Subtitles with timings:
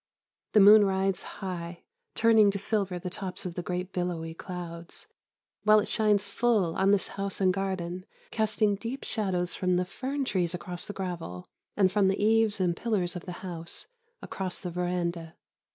[0.53, 1.83] The moon rides high,
[2.15, 5.05] turning to silver the tops of the great billowy clouds,
[5.63, 10.25] while it shines full on this house and garden, casting deep shadows from the fern
[10.25, 13.85] trees across the gravel, and, from the eaves and pillars of the house,
[14.23, 15.35] across the verandah.